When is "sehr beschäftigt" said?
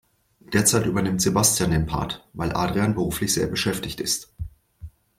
3.35-4.01